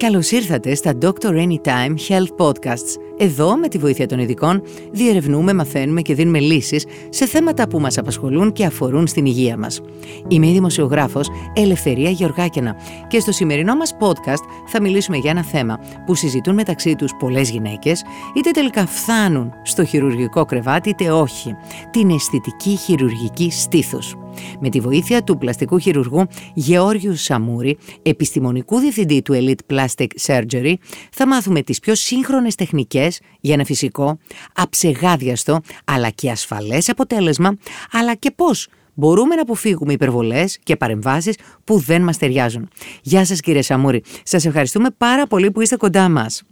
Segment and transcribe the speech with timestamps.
[0.00, 3.09] Καλώς ήρθατε στα Doctor Anytime Health Podcasts.
[3.22, 7.98] Εδώ, με τη βοήθεια των ειδικών, διερευνούμε, μαθαίνουμε και δίνουμε λύσεις σε θέματα που μας
[7.98, 9.80] απασχολούν και αφορούν στην υγεία μας.
[10.28, 12.76] Είμαι η δημοσιογράφος Ελευθερία Γεωργάκινα
[13.08, 17.50] και στο σημερινό μας podcast θα μιλήσουμε για ένα θέμα που συζητούν μεταξύ τους πολλές
[17.50, 18.02] γυναίκες,
[18.36, 21.54] είτε τελικά φτάνουν στο χειρουργικό κρεβάτι είτε όχι.
[21.90, 24.14] Την αισθητική χειρουργική στήθους.
[24.60, 30.74] Με τη βοήθεια του πλαστικού χειρουργού Γεώργιου Σαμούρη, επιστημονικού διευθυντή του Elite Plastic Surgery,
[31.12, 33.09] θα μάθουμε τις πιο σύγχρονες τεχνικές
[33.40, 34.18] για ένα φυσικό,
[34.54, 37.56] αψεγάδιαστο, αλλά και ασφαλές αποτέλεσμα,
[37.92, 42.68] αλλά και πώς μπορούμε να αποφύγουμε υπερβολές και παρεμβάσεις που δεν μας ταιριάζουν.
[43.02, 44.02] Γεια σας κύριε Σαμούρη.
[44.22, 46.42] Σας ευχαριστούμε πάρα πολύ που είστε κοντά μας.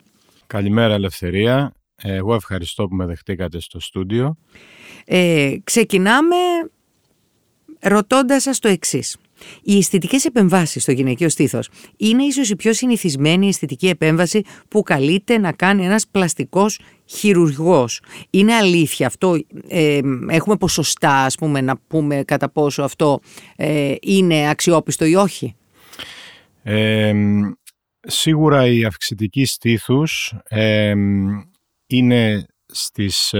[0.46, 1.72] Καλημέρα Ελευθερία.
[2.02, 4.36] Εγώ ευχαριστώ που με δεχτήκατε στο στούντιο.
[5.04, 6.36] Ε, ξεκινάμε
[7.80, 9.16] ρωτώντας σας το εξής.
[9.62, 15.38] Οι αισθητικές επεμβάσεις στο γυναικείο στήθος είναι ίσως η πιο συνηθισμένη αισθητική επέμβαση που καλείται
[15.38, 18.00] να κάνει ένας πλαστικός χειρουργός.
[18.30, 19.36] Είναι αλήθεια αυτό,
[19.68, 23.20] ε, έχουμε ποσοστά ας πούμε να πούμε κατά πόσο αυτό
[23.56, 25.54] ε, είναι αξιόπιστο ή όχι;
[26.62, 27.12] Ε,
[28.00, 30.34] σίγουρα η αυξητική στήθους
[31.86, 33.34] είναι στις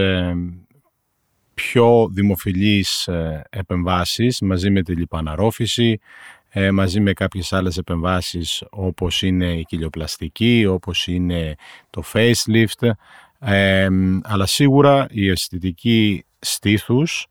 [1.59, 6.01] πιο δημοφιλείς ε, επεμβάσεις μαζί με τη λιπαναρόφηση,
[6.49, 11.55] ε, μαζί με κάποιες άλλες επεμβάσεις όπως είναι η κοιλιοπλαστική, όπως είναι
[11.91, 12.91] το facelift,
[13.39, 13.89] ε,
[14.23, 17.27] αλλά σίγουρα η αισθητική στήθους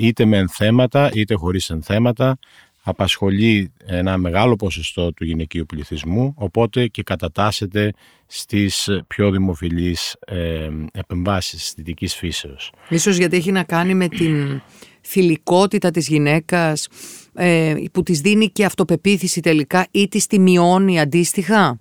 [0.00, 2.38] είτε με ενθέματα είτε χωρίς ενθέματα
[2.82, 7.92] απασχολεί ένα μεγάλο ποσοστό του γυναικείου πληθυσμού, οπότε και κατατάσσεται
[8.26, 12.72] στις πιο δημοφιλείς ε, επεμβάσεις αισθητικής φύσεως.
[12.88, 14.62] Ίσως γιατί έχει να κάνει με την
[15.00, 16.88] θηλυκότητα της γυναίκας
[17.34, 21.78] ε, που της δίνει και αυτοπεποίθηση τελικά ή της τη μειώνει αντίστοιχα;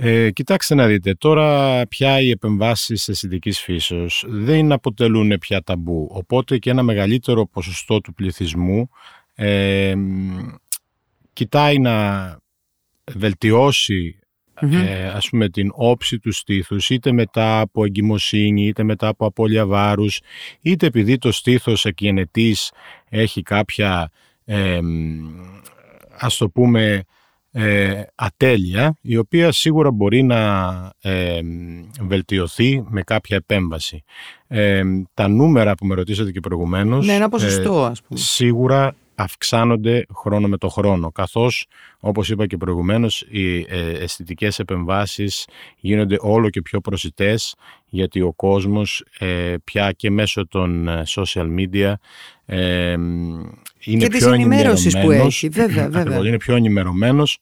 [0.00, 6.58] Ε, κοιτάξτε να δείτε, τώρα πια οι επεμβάσεις αισθητικής φύσεως δεν αποτελούν πια ταμπού, οπότε
[6.58, 8.90] και ένα μεγαλύτερο ποσοστό του πληθυσμού
[9.40, 9.94] ε,
[11.32, 12.36] κοιτάει να
[13.16, 14.18] βελτιώσει
[14.60, 19.66] ε, ας πούμε την όψη του στήθους είτε μετά από εγκυμοσύνη είτε μετά από απώλεια
[19.66, 20.20] βάρους
[20.60, 22.72] είτε επειδή το στήθος εκγενετής
[23.08, 24.10] έχει κάποια
[24.44, 24.80] ε,
[26.18, 27.02] ας το πούμε
[27.50, 31.40] ε, ατέλεια η οποία σίγουρα μπορεί να ε,
[32.00, 34.04] βελτιωθεί με κάποια επέμβαση.
[35.14, 38.20] τα νούμερα που με ρωτήσατε και προηγουμένως ναι, ένα ποσοστό, ας πούμε.
[38.20, 41.66] σίγουρα αυξάνονται χρόνο με το χρόνο, καθώς,
[42.00, 45.48] όπως είπα και προηγουμένως, οι ε, αισθητικές επεμβάσεις
[45.78, 47.54] γίνονται όλο και πιο προσιτές,
[47.88, 51.92] γιατί ο κόσμος ε, πια και μέσω των ε, social media
[53.84, 56.18] είναι και πιο ενημέρωσης που έχει, βέβαια, βέβαια.
[56.18, 57.38] είναι πιο ενημερωμένος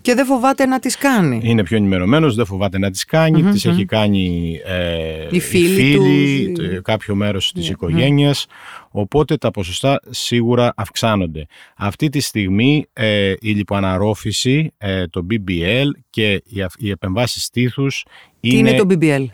[0.00, 1.40] και δεν φοβάται να τις κάνει.
[1.42, 3.44] Είναι πιο ενημερωμένος, δεν φοβάται να τις κάνει.
[3.44, 6.52] Mm-hmm, τις έχει κάνει ε, οι φίλοι,
[6.82, 8.46] κάποιο μέρος της yeah, οικογένειας.
[8.90, 11.46] Οπότε τα ποσοστά σίγουρα αυξάνονται.
[11.76, 18.04] Αυτή τη στιγμή ε, η λιποαναρρόφηση, ε, το BBL και οι, οι επεμβάσεις στήθους
[18.40, 19.24] Τι είναι το BBL?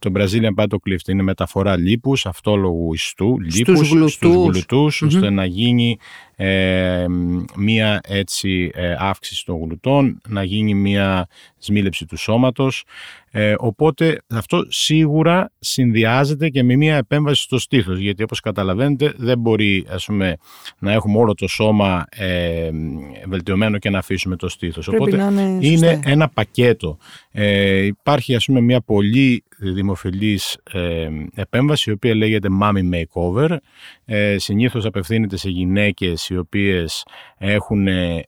[0.00, 5.98] Το Brazilian Pato Clift είναι μεταφορά λίπους, αυτόλογου ιστού, λίπους στους γλουτούς, ώστε να γίνει
[6.36, 7.06] ε,
[7.56, 11.28] μία έτσι ε, αύξηση των γλουτών, να γίνει μία
[11.58, 12.84] σμίλεψη του σώματος.
[13.30, 19.38] Ε, οπότε αυτό σίγουρα συνδυάζεται και με μία επέμβαση στο στήθος, γιατί όπως καταλαβαίνετε δεν
[19.38, 20.36] μπορεί ας πούμε,
[20.78, 22.70] να έχουμε όλο το σώμα ε,
[23.28, 24.88] βελτιωμένο και να αφήσουμε το στήθος.
[24.88, 26.98] οπότε είναι, είναι ένα πακέτο.
[27.30, 33.56] Ε, υπάρχει ας πούμε μία πολύ δημοφιλής ε, επέμβαση η οποία λέγεται Mommy Makeover.
[34.04, 37.06] Ε, συνήθως απευθύνεται σε γυναίκες οι οποίες
[37.38, 38.24] έχουν ε,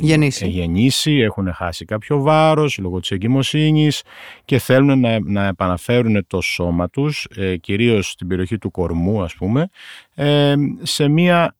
[0.00, 0.48] γεννήσει.
[0.48, 4.02] γεννήσει, έχουν χάσει κάποιο βάρος λόγω της εγκυμοσύνης
[4.44, 9.34] και θέλουν να, να επαναφέρουν το σώμα τους, ε, κυρίως στην περιοχή του κορμού ας
[9.34, 9.68] πούμε,
[10.14, 11.54] ε, σε μια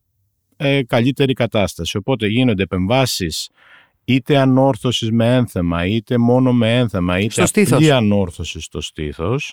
[0.57, 1.97] ε, καλύτερη κατάσταση.
[1.97, 3.51] Οπότε γίνονται επεμβάσεις
[4.15, 9.53] είτε ανόρθωσης με ένθεμα, είτε μόνο με ένθεμα, είτε απλή ανόρθωσης στο στήθος.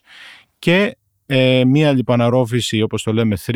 [0.60, 0.98] Και
[1.30, 3.52] ε, μία λιπαναρρόφηση όπως το λέμε 360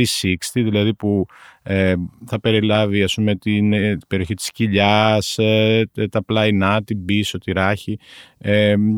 [0.53, 1.25] δηλαδή που
[1.63, 1.93] ε,
[2.25, 7.51] θα περιλάβει ας πούμε την, ε, περιοχή της κοιλιάς, ε, τα πλαϊνά, την πίσω, τη
[7.51, 7.99] ράχη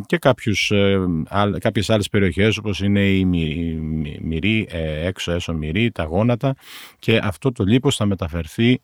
[0.06, 0.72] και κάποιους,
[1.28, 3.26] άλλ, κάποιες άλλες περιοχές όπως είναι η,
[4.22, 4.68] μυρή,
[5.04, 6.56] έξω έσω μυρή, τα γόνατα.
[7.00, 8.80] Και αυτό το λίπος θα μεταφερθεί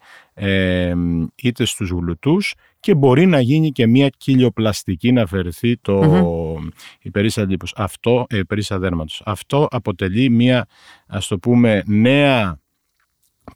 [1.34, 6.68] είτε στους γλουτούς και μπορεί να γίνει και μια κοιλιοπλαστική να αφαιρεθεί το mm-hmm.
[7.02, 7.72] υπερίσα λίπος.
[7.76, 9.22] Αυτό, υπερίσα δέρματος.
[9.24, 10.66] Αυτό αποτελεί μια
[11.06, 12.60] ας το πούμε νέα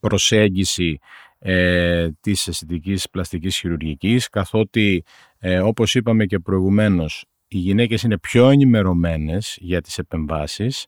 [0.00, 0.98] προσέγγιση
[1.38, 5.04] ε, της αισθητικής πλαστικής χειρουργικής καθότι
[5.46, 10.86] Ε, όπως είπαμε και προηγουμένως, οι γυναίκες είναι πιο ενημερωμένες για τις επεμβάσεις.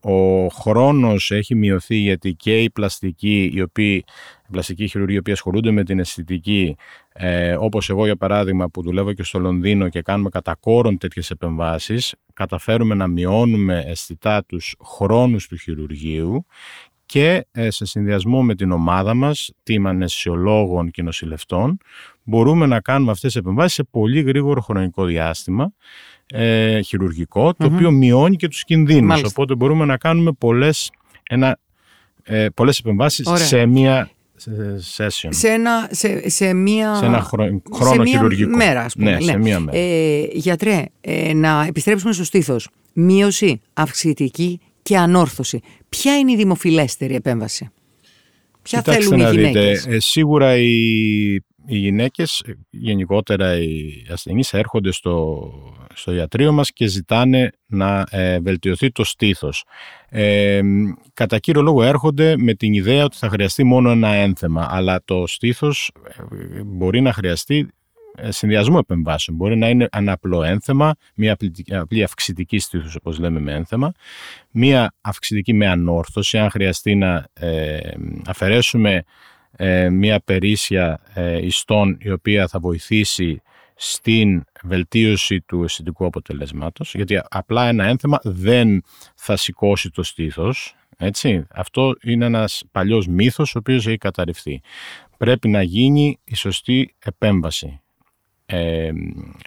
[0.00, 4.04] Ο χρόνος έχει μειωθεί γιατί και οι πλαστικοί, οι οποίοι,
[4.46, 6.76] οι πλαστικοί χειρουργοί οι οποίοι ασχολούνται με την αισθητική,
[7.12, 11.30] ε, όπως εγώ για παράδειγμα που δουλεύω και στο Λονδίνο και κάνουμε κατά κόρον τέτοιες
[11.30, 16.46] επεμβάσεις, καταφέρουμε να μειώνουμε αισθητά τους χρόνους του χειρουργείου
[17.06, 21.78] και ε, σε συνδυασμό με την ομάδα μας, team αναισθησιολόγων και νοσηλευτών,
[22.22, 25.72] μπορούμε να κάνουμε αυτές τις επεμβάσεις σε πολύ γρήγορο χρονικό διάστημα,
[26.32, 29.22] ε, χειρουργικό, το οποίο μειώνει και τους κινδύνους.
[29.22, 30.90] Οπότε μπορούμε να κάνουμε πολλές,
[31.28, 31.58] ένα,
[32.22, 34.10] ε, πολλές επεμβάσεις σε μία
[34.96, 35.28] session.
[35.28, 37.20] Σε ένα, σε, σε μία, σε ένα
[37.72, 38.56] χρόνο σε χειρουργικό.
[38.56, 39.10] μέρα, ας πούμε.
[39.10, 39.78] Ναι, σε μία μέρα.
[39.78, 42.68] Ε, γιατρέ, ε, να επιστρέψουμε στο στήθος.
[42.92, 45.60] Μείωση, αυξητική και ανόρθωση.
[45.88, 47.70] Ποια είναι η δημοφιλέστερη επέμβαση;
[48.68, 51.34] Ποια Κοιτάξτε θέλουν οι να δείτε, γυναίκες; ε, σίγουρα οι,
[51.66, 55.50] οι γυναίκες, ε, γενικότερα οι ασθενείς έρχονται στο,
[55.94, 59.64] στο ιατρείο μας και ζητάνε να ε, βελτιωθεί το στήθος.
[60.08, 60.60] Ε,
[61.14, 65.26] κατά κύριο λόγο έρχονται με την ιδέα ότι θα χρειαστεί μόνο ένα ένθεμα, αλλά το
[65.26, 67.77] στήθος ε, μπορεί να χρειαστεί ε,
[68.28, 69.36] συνδυασμό επεμβάσεων.
[69.36, 73.92] Μπορεί να είναι ένα απλό ένθεμα, μια απλή- απλή αυξητική στήθους όπως λέμε με ένθεμα,
[74.50, 77.78] μια αυξητική με ανόρθωση, αν χρειαστεί να ε,
[78.26, 79.02] αφαιρέσουμε
[79.56, 83.42] ε, μια περίσσια ε, ιστών η οποία θα βοηθήσει
[83.74, 88.82] στην βελτίωση του αισθητικού αποτελεσμάτος, γιατί απλά ένα ένθεμα δεν
[89.14, 91.46] θα σηκώσει το στήθος, έτσι.
[91.50, 94.60] Αυτό είναι ένας παλιός μύθος ο οποίος έχει καταρριφθεί.
[95.16, 97.80] Πρέπει να γίνει η σωστή επέμβαση.
[98.50, 98.90] Ε,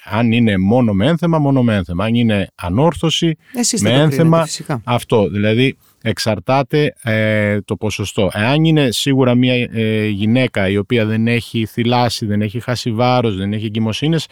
[0.04, 2.06] αν είναι μόνο με ένθεμα, μόνο με ένθεμα.
[2.06, 4.82] Αν είναι ανόρθωση, Εσείς με θα το κρίνετε, ένθεμα, φυσικά.
[4.84, 5.30] αυτό.
[5.30, 8.30] Δηλαδή εξαρτάται ε, το ποσοστό.
[8.34, 13.38] Εάν είναι σίγουρα μια ε, γυναίκα η οποία δεν έχει θυλάσει, δεν έχει χάσει βάρος,
[13.38, 14.28] δεν έχει εγκυμοσύνες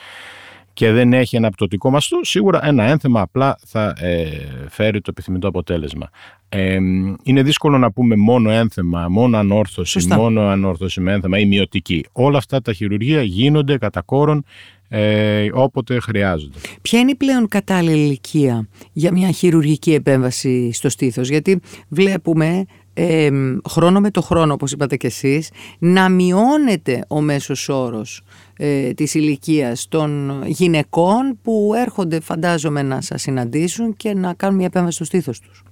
[0.80, 4.28] και δεν έχει ένα πτωτικό μαστό, σίγουρα ένα ένθεμα απλά θα ε,
[4.70, 6.10] φέρει το επιθυμητό αποτέλεσμα.
[6.50, 6.78] Ε,
[7.24, 10.16] είναι δύσκολο να πούμε μόνο ένθεμα, μόνο ανόρθωση, Σωστά.
[10.18, 12.06] μόνο ανόρθωση με ένθεμα ή μειωτική.
[12.12, 14.44] Όλα αυτά τα χειρουργία γίνονται κατά κόρον
[14.90, 16.58] ε, όποτε χρειάζονται.
[16.82, 22.66] Ποια είναι η πλέον κατάλληλη ηλικία για μια χειρουργική επέμβαση στο στήθος; Γιατί βλέπουμε
[23.02, 23.30] ε,
[23.70, 28.22] χρόνο με το χρόνο, όπως είπατε κι εσείς, να μειώνεται ο μέσος όρος
[28.58, 34.66] ε, της ηλικίας των γυναικών που έρχονται φαντάζομαι να σας συναντήσουν και να κάνουν μια
[34.66, 35.64] επέμβαση στο στήθος τους.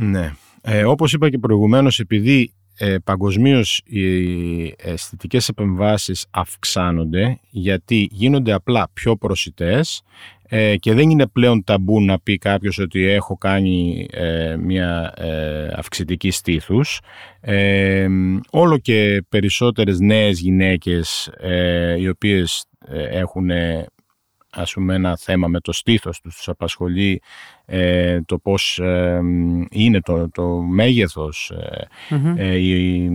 [0.00, 0.32] Ναι.
[0.62, 4.04] Ε, όπως είπα και προηγουμένως, επειδή ε, παγκοσμίως οι
[4.76, 10.02] αισθητικές επεμβάσεις αυξάνονται, γιατί γίνονται απλά πιο προσιτές
[10.48, 15.68] ε, και δεν είναι πλέον ταμπού να πει κάποιος ότι έχω κάνει ε, μια ε,
[15.72, 17.00] αυξητική στήθους.
[17.40, 18.08] Ε,
[18.50, 23.50] όλο και περισσότερες νέες γυναίκες ε, οι οποίες ε, έχουν
[24.50, 27.22] ας πούμε ένα θέμα με το στήθος τους, τους απασχολεί
[27.68, 29.20] ε, το πώς ε,
[29.70, 31.52] είναι το, το μέγεθος,
[32.36, 33.06] ε, η-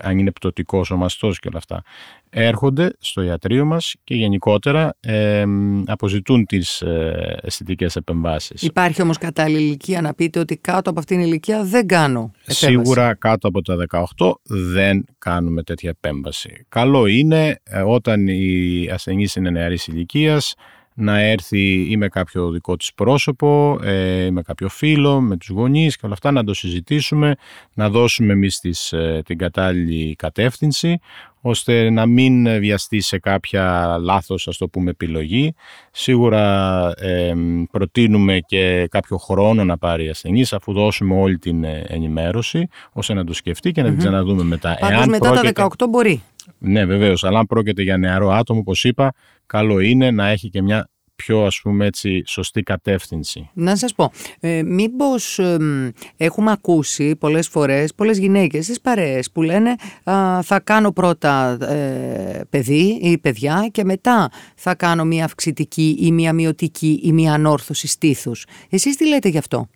[0.00, 1.82] αν είναι πτωτικός ο μαστός και όλα αυτά.
[2.30, 5.44] Έρχονται στο ιατρείο μας και γενικότερα ε,
[5.86, 8.62] αποζητούν τις ε, αισθητικές επεμβάσεις.
[8.62, 12.66] Υπάρχει όμως κατάλληλη ηλικία να πείτε ότι κάτω από αυτήν την ηλικία δεν κάνω επέμβαση;
[12.66, 13.76] Σίγουρα κάτω από τα
[14.16, 16.66] 18 δεν κάνουμε τέτοια επέμβαση.
[16.68, 20.54] Καλό είναι ε, όταν η ασθενής είναι νεαρής ηλικίας
[20.98, 25.94] να έρθει ή με κάποιο δικό της πρόσωπο, ε, με κάποιο φίλο, με τους γονείς
[25.96, 27.34] και όλα αυτά να το συζητήσουμε,
[27.74, 30.98] να δώσουμε εμείς τις, ε, την κατάλληλη κατεύθυνση
[31.40, 35.54] ώστε να μην βιαστεί σε κάποια λάθος, ας το πούμε, επιλογή.
[35.90, 37.32] Σίγουρα ε,
[37.70, 43.14] προτείνουμε και κάποιο χρόνο να πάρει η ασθενής αφού δώσουμε όλη την ε, ενημέρωση ώστε
[43.14, 44.76] να το σκεφτεί και να την ξαναδούμε μετά.
[44.80, 46.22] Πάντως μετά πρόκειται- τα 18 μπορεί.
[46.58, 47.24] Ναι, βεβαίως.
[47.24, 49.12] Αλλά αν πρόκειται για νεαρό άτομο, όπως είπα,
[49.46, 53.50] καλό είναι να έχει και μια πιο, ας πούμε έτσι, σωστή κατεύθυνση.
[53.54, 59.42] Να σας πω, ε, μήπως εμ, έχουμε ακούσει πολλές φορές, πολλές γυναίκες στις παρέες που
[59.42, 59.74] λένε
[60.04, 66.12] α, θα κάνω πρώτα ε, παιδί ή παιδιά και μετά θα κάνω μια αυξητική ή
[66.12, 68.46] μια μειωτική ή μια ανόρθωση στήθους.
[68.70, 69.68] Εσείς τι λέτε γι' αυτό;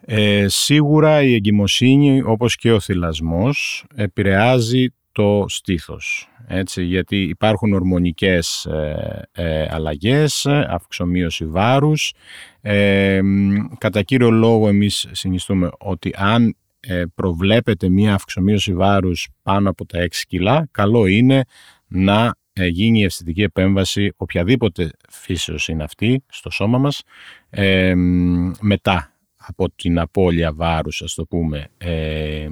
[0.00, 4.86] Ε, σίγουρα η εγκυμοσύνη, όπως και ο θυλασμός, επηρεάζει
[5.18, 6.28] το στήθος.
[6.46, 12.12] Έτσι, γιατί υπάρχουν ορμονικές ε, ε, αλλαγές, αυξομοίωση βάρους.
[12.60, 19.70] Ε, μ, κατά κύριο λόγο εμείς συνιστούμε ότι αν ε, προβλέπετε μία αυξομοίωση βάρους πάνω
[19.70, 21.44] από τα 6 κιλά, καλό είναι
[21.86, 27.02] να ε, γίνει η αισθητική επέμβαση, οποιαδήποτε φύσεως είναι αυτή στο σώμα μας,
[27.50, 29.12] ε, μ, μετά
[29.48, 32.48] από την απώλεια βάρους, ας το πούμε, ε,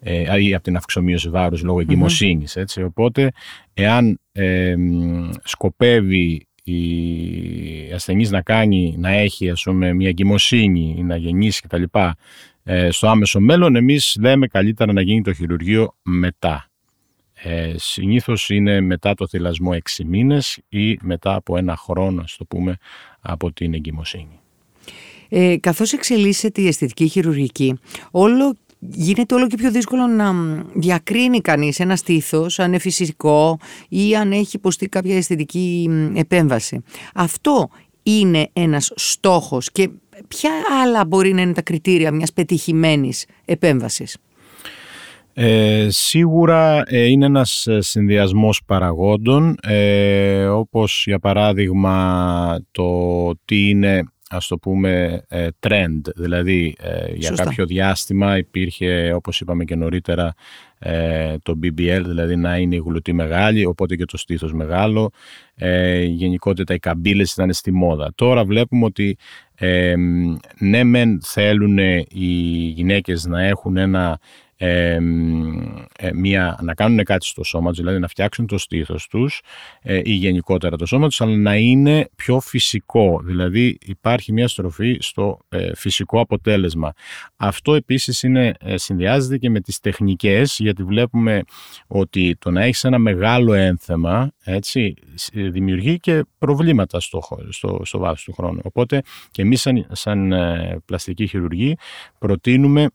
[0.00, 2.56] ε, ή από την αυξομοίωση βάρους λόγω εγκυμοσύνης.
[2.56, 2.82] Έτσι.
[2.82, 3.32] Οπότε,
[3.74, 4.74] εάν ε,
[5.44, 11.82] σκοπεύει η ασθενής να κάνει, να έχει ας πούμε, μια εγκυμοσύνη ή να γεννήσει κτλ.
[12.62, 16.70] Ε, στο άμεσο μέλλον, εμείς λέμε καλύτερα να γίνει το χειρουργείο μετά.
[17.42, 22.44] Ε, συνήθως είναι μετά το θυλασμό 6 μήνες ή μετά από ένα χρόνο, ας το
[22.44, 22.76] πούμε,
[23.20, 24.40] από την εγκυμοσύνη.
[25.28, 27.78] Ε, καθώς εξελίσσεται η αισθητική χειρουργική,
[28.10, 30.32] όλο γίνεται όλο και πιο δύσκολο να
[30.74, 36.82] διακρίνει κανείς ένα στήθος, αν είναι φυσικό ή αν έχει υποστεί κάποια αισθητική επέμβαση.
[37.14, 37.68] Αυτό
[38.02, 39.90] είναι ένας στόχος και
[40.28, 40.50] ποια
[40.82, 44.16] άλλα μπορεί να είναι τα κριτήρια μιας πετυχημένης επέμβασης;
[45.38, 52.88] Ε, σίγουρα ε, είναι ένας ε, συνδυασμός παραγόντων ε, όπως για παράδειγμα το
[53.44, 55.22] τι είναι ας το πούμε
[55.60, 56.00] trend.
[56.16, 56.76] Δηλαδή
[57.14, 60.34] για κάποιο διάστημα υπήρχε όπως είπαμε και νωρίτερα
[61.42, 65.10] το BBL δηλαδή να είναι η γλουτή μεγάλη οπότε και το στήθος μεγάλο.
[66.06, 68.12] Γενικότερα οι καμπύλες ήταν στη μόδα.
[68.14, 69.16] Τώρα βλέπουμε ότι
[70.58, 74.18] ναι μεν θέλουν οι γυναίκες να έχουν ένα
[74.56, 74.98] ε,
[76.14, 79.40] μια, να κάνουν κάτι στο σώμα τους, δηλαδή να φτιάξουν το στήθος τους
[79.82, 84.96] ε, ή γενικότερα το σώμα τους, αλλά να είναι πιο φυσικό, δηλαδή υπάρχει μια στροφή
[85.00, 86.92] στο ε, φυσικό αποτέλεσμα.
[87.36, 91.42] Αυτό επίσης είναι, ε, συνδυάζεται και με τις τεχνικές, γιατί βλέπουμε
[91.86, 94.94] ότι το να έχεις ένα μεγάλο ένθεμα, έτσι,
[95.32, 98.60] δημιουργεί και προβλήματα στο, στο, στο βάθος του χρόνου.
[98.62, 100.34] Οπότε και εμείς σαν, σαν
[100.84, 101.76] πλαστική χειρουργή
[102.18, 102.88] προτείνουμε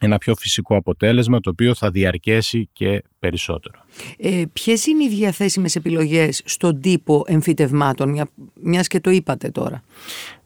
[0.00, 3.78] ένα πιο φυσικό αποτέλεσμα το οποίο θα διαρκέσει και περισσότερο.
[4.18, 8.28] Ε, ποιες είναι οι διαθέσιμες επιλογές στον τύπο εμφυτευμάτων, μια,
[8.62, 9.82] μιας και το είπατε τώρα;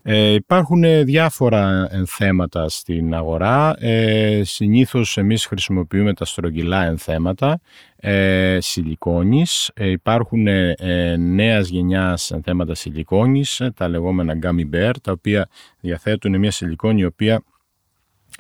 [0.02, 3.74] Ε, υπάρχουν διάφορα ενθέματα στην αγορά.
[3.78, 7.60] Ε, συνήθως εμείς χρησιμοποιούμε τα στρογγυλά ενθέματα
[7.96, 9.70] ε, σιλικόνης.
[9.74, 15.48] Ε, υπάρχουν ε, νέας γενιάς ενθέματα σιλικόνης, τα λεγόμενα gummy bear, τα οποία
[15.80, 17.42] διαθέτουν μια σιλικόνη η οποία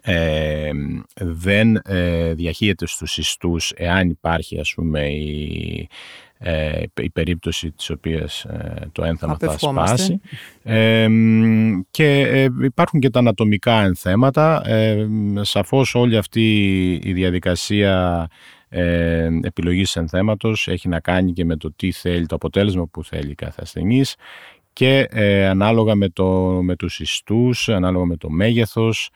[0.02, 0.70] ε,
[1.14, 5.88] δεν ε, διαχείεται στους ιστούς εάν υπάρχει ας πούμε η,
[6.42, 10.20] ε, η περίπτωση της οποίας ε, το ένθεμα θα σπάσει.
[11.90, 14.62] Και υπάρχουν και τα ανατομικά ενθέματα.
[15.40, 18.26] Σαφώς όλη αυτή η διαδικασία
[18.68, 23.34] ε, επιλογής ενθέματος έχει να κάνει και με το τι θέλει, το αποτέλεσμα που θέλει
[23.34, 24.14] κάθε ασθενής
[24.72, 25.08] και
[25.48, 26.30] ανάλογα με, το,
[26.62, 29.10] με τους ιστούς, ανάλογα με το μέγεθος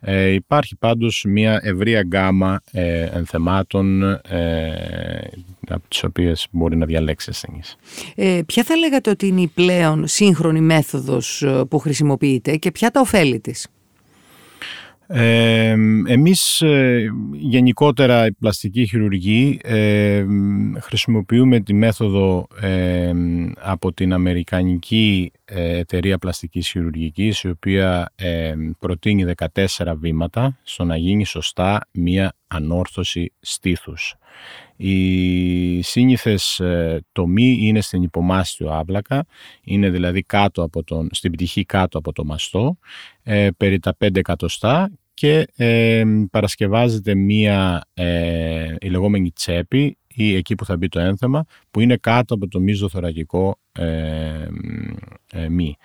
[0.00, 4.20] ε, υπάρχει πάντως μια ευρεία γκάμα ε, ενθεμάτων ε,
[5.68, 7.76] από τις οποίες μπορεί να διαλέξει ασθενής.
[8.14, 12.90] Ε, ποια θα λέγατε ότι είναι η πλέον σύγχρονη μέθοδος ε, που χρησιμοποιείτε και ποια
[12.90, 13.66] τα ωφέλη της;
[15.12, 15.76] Ε,
[16.06, 16.62] εμείς
[17.32, 19.60] γενικότερα η πλαστική χειρουργή
[20.80, 22.46] χρησιμοποιούμε τη μέθοδο
[23.58, 28.12] από την Αμερικανική εταιρεία πλαστικής χειρουργικής η οποία
[28.78, 29.32] προτείνει
[29.76, 34.14] 14 βήματα στο να γίνει σωστά μία ανόρθωση στήθους.
[34.82, 36.60] Η σύνηθες
[37.12, 39.26] τομή είναι στην υπομάστιο άβλακα,
[39.64, 42.78] είναι δηλαδή κάτω από τον, στην πτυχή κάτω από το μαστό,
[43.22, 50.54] ε, περί τα 5 εκατοστά και ε, παρασκευάζεται μία ε, η λεγόμενη τσέπη ή εκεί
[50.54, 52.88] που θα μπει το ένθεμα που είναι κάτω από το μίζο
[53.72, 54.48] ε,
[55.32, 55.76] ε, μη.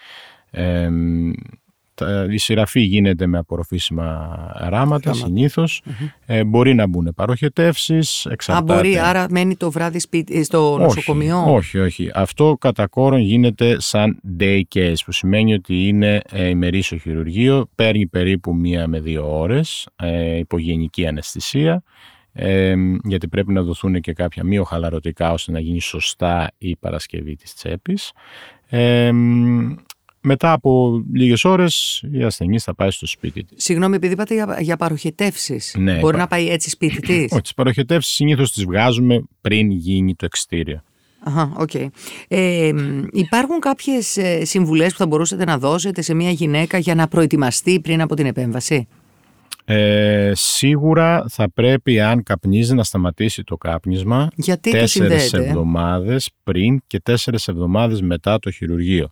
[2.01, 5.81] Ε, η σειραφή γίνεται με απορροφήσιμα ράματα συνήθως.
[6.25, 8.25] Ε, μπορεί να μπουν παροχετεύσεις.
[8.25, 8.73] Εξαρτάται.
[8.73, 12.11] Α, μπορεί, άρα μένει το βράδυ σπίτι, στο νοσοκομείο; Όχι, όχι.
[12.13, 18.07] Αυτό κατά κόρον γίνεται σαν day case, που σημαίνει ότι είναι ε, ημερήσιο χειρουργείο, παίρνει
[18.07, 21.83] περίπου μία με δύο ώρες, ε, υπογενική αναισθησία,
[22.33, 22.73] ε,
[23.03, 28.11] γιατί πρέπει να δοθούν και κάποια μειοχαλαρωτικά ώστε να γίνει σωστά η παρασκευή της τσέπης.
[28.69, 29.11] Ε,
[30.25, 33.63] μετά από λίγες ώρες η ασθενής θα πάει στο σπίτι της.
[33.63, 37.53] Συγγνώμη, επειδή είπατε για, για παροχετεύσεις, ναι, μπορεί να πάει έτσι σπίτι της; Όχι, τις
[37.53, 40.83] παροχετεύσεις συνήθως τις βγάζουμε πριν γίνει το εξτήριο.
[41.19, 41.87] Αχα, okay.
[42.27, 42.71] ε,
[43.11, 47.79] υπάρχουν κάποιες ε, συμβουλές που θα μπορούσατε να δώσετε σε μια γυναίκα για να προετοιμαστεί
[47.79, 48.87] πριν από την επέμβαση;
[49.67, 56.99] Ε, σίγουρα θα πρέπει αν καπνίζει να σταματήσει το κάπνισμα Γιατί τέσσερις εβδομάδες πριν και
[56.99, 59.09] τέσσερις εβδομάδες μετά το χειρουργείο.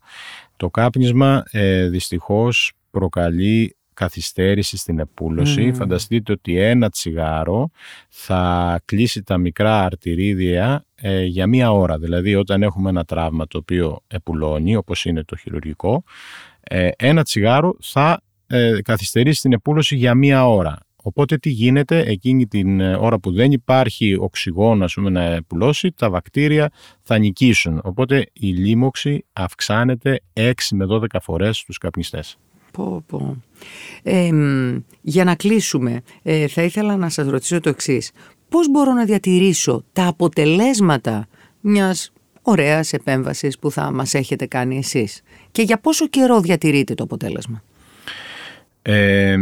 [0.55, 5.73] Το κάπνισμα ε, δυστυχώς προκαλεί καθυστέρηση στην επούλωση.
[5.73, 7.69] Φανταστείτε ότι ένα τσιγάρο
[8.09, 11.97] θα κλείσει τα μικρά αρτηρίδια ε, για μία ώρα.
[11.97, 16.03] Δηλαδή όταν έχουμε ένα τραύμα το οποίο επουλώνει όπως είναι το χειρουργικό,
[16.61, 20.77] ε, ένα τσιγάρο θα ε, καθυστερήσει την επούλωση για μία ώρα.
[21.05, 25.91] Οπότε τι γίνεται εκείνη την ε, ώρα που δεν υπάρχει οξυγόνο ας πούμε, να επουλώσει,
[25.91, 26.71] τα βακτήρια
[27.01, 27.81] θα νικήσουν.
[27.83, 32.37] Οπότε η λίμωξη αυξάνεται 6 με 12 φορές στους καπνιστές.
[32.71, 33.37] Πω, πω.
[34.03, 34.29] Ε,
[35.01, 38.11] για να κλείσουμε, ε, θα ήθελα να σας ρωτήσω το εξής.
[38.49, 41.27] Πώς μπορώ να διατηρήσω τα αποτελέσματα
[41.59, 45.21] μιας ωραίας επέμβασης που θα μας έχετε κάνει εσείς;
[45.51, 47.63] Και για πόσο καιρό διατηρείτε το αποτέλεσμα;
[48.85, 49.35] Ε,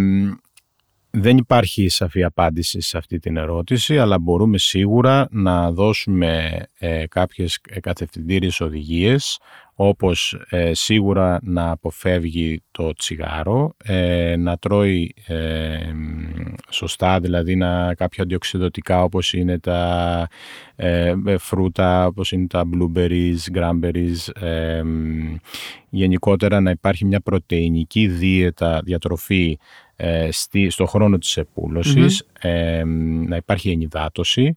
[1.14, 7.62] δεν υπάρχει σαφή απάντηση σε αυτή την ερώτηση, αλλά μπορούμε σίγουρα να δώσουμε ε, κάποιες
[7.82, 9.40] κατευθυντήριες οδηγίες,
[9.76, 15.80] όπως ε, σίγουρα να αποφεύγει το τσιγάρο, ε, να τρώει ε,
[16.72, 20.28] σωστά, δηλαδή να κάποια αντιοξυδοτικά όπως είναι τα
[21.38, 24.32] φρούτα, όπως είναι τα blueberries, cranberries,
[25.90, 29.58] γενικότερα να υπάρχει μια πρωτεϊνική δίαιτα, διατροφή
[29.96, 32.25] ε, στη, στο χρόνο της επουλωσης
[33.28, 34.56] να υπάρχει ενυδάτωση,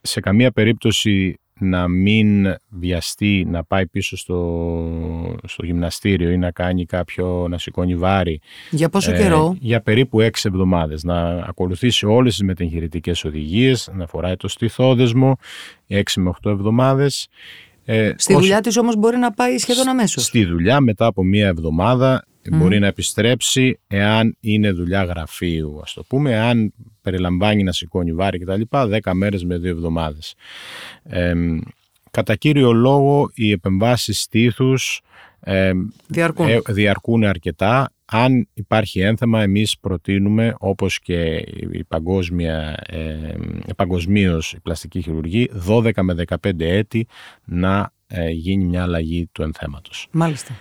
[0.00, 6.84] σε καμία περίπτωση να μην βιαστεί να πάει πίσω στο, στο γυμναστήριο ή να κάνει
[6.84, 8.40] κάποιο, να σηκώνει βάρη.
[8.70, 11.04] Για πόσο ε, καιρό; Για περίπου έξι εβδομάδες.
[11.04, 15.36] Να ακολουθήσει όλες τις μετεγχειρητικές οδηγίες, να φοράει το στιθόδεσμο,
[15.86, 17.28] έξι με οχτώ εβδομάδες.
[17.84, 20.24] Ε, Στη δουλειά της όμως μπορεί να πάει σχεδόν αμέσως.
[20.24, 26.02] Στη δουλειά μετά από μία εβδομάδα μπορεί να επιστρέψει εάν είναι δουλειά γραφείου ας το
[26.02, 28.60] πούμε, εάν περιλαμβάνει να σηκώνει βάρη κτλ.
[28.70, 30.34] 10 μέρες με δύο εβδομάδες.
[31.02, 31.34] Ε,
[32.10, 35.02] κατά κύριο λόγο οι επεμβάσεις στήθους
[35.40, 35.72] ε,
[36.06, 36.48] διαρκούν.
[36.48, 37.92] Ε, διαρκούν αρκετά.
[38.04, 41.34] Αν υπάρχει ένθεμα, εμείς προτείνουμε, όπως και
[41.72, 43.34] η παγκόσμια, ε,
[43.76, 47.06] παγκοσμίως η πλαστική χειρουργή, 12 με 15 έτη
[47.44, 50.08] να ε, γίνει μια αλλαγή του ενθέματος.
[50.10, 50.54] Μάλιστα.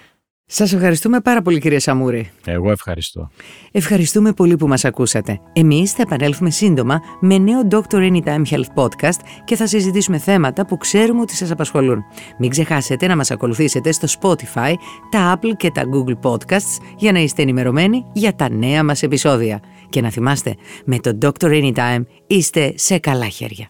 [0.51, 2.32] Σας ευχαριστούμε πάρα πολύ κύριε Σαμούρη.
[2.46, 3.29] Εγώ ευχαριστώ.
[3.72, 5.39] Ευχαριστούμε πολύ που μας ακούσατε.
[5.53, 8.12] Εμείς θα επανέλθουμε σύντομα με νέο Dr.
[8.12, 12.03] Anytime Health Podcast και θα συζητήσουμε θέματα που ξέρουμε ότι σας απασχολούν.
[12.39, 14.74] Μην ξεχάσετε να μας ακολουθήσετε στο Spotify,
[15.10, 19.60] τα Apple και τα Google Podcasts για να είστε ενημερωμένοι για τα νέα μας επεισόδια.
[19.89, 21.32] Και να θυμάστε, με το Dr.
[21.39, 23.69] Anytime είστε σε καλά χέρια.